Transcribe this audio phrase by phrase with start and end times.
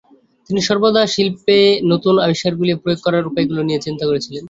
[0.49, 1.57] তিনি সর্বদা শিল্পে
[1.91, 4.39] নতুন আবিষ্কারগুলি প্রয়োগ করার উপায়গুলি নিয়ে চিন্তা করেছিলেন।